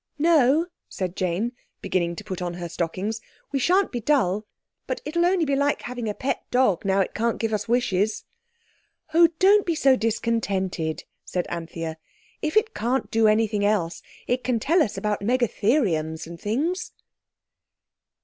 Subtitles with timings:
[0.17, 3.21] "No," said Jane, beginning to put on her stockings.
[3.51, 7.37] "We shan't be dull—but it'll be only like having a pet dog now it can't
[7.37, 8.23] give us wishes."
[9.13, 11.97] "Oh, don't be so discontented," said Anthea.
[12.41, 16.93] "If it can't do anything else it can tell us about Megatheriums and things."